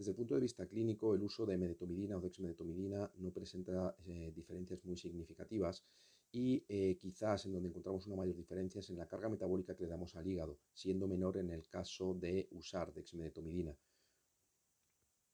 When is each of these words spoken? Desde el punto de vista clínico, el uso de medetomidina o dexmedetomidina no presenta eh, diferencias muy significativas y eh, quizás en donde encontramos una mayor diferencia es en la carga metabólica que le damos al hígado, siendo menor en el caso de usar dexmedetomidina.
Desde 0.00 0.12
el 0.12 0.16
punto 0.16 0.34
de 0.34 0.40
vista 0.40 0.66
clínico, 0.66 1.14
el 1.14 1.22
uso 1.22 1.44
de 1.44 1.58
medetomidina 1.58 2.16
o 2.16 2.22
dexmedetomidina 2.22 3.12
no 3.18 3.30
presenta 3.32 3.94
eh, 4.06 4.32
diferencias 4.34 4.82
muy 4.82 4.96
significativas 4.96 5.84
y 6.32 6.64
eh, 6.70 6.96
quizás 6.98 7.44
en 7.44 7.52
donde 7.52 7.68
encontramos 7.68 8.06
una 8.06 8.16
mayor 8.16 8.34
diferencia 8.34 8.78
es 8.78 8.88
en 8.88 8.96
la 8.96 9.06
carga 9.06 9.28
metabólica 9.28 9.76
que 9.76 9.84
le 9.84 9.90
damos 9.90 10.16
al 10.16 10.26
hígado, 10.26 10.56
siendo 10.72 11.06
menor 11.06 11.36
en 11.36 11.50
el 11.50 11.68
caso 11.68 12.14
de 12.14 12.48
usar 12.52 12.94
dexmedetomidina. 12.94 13.76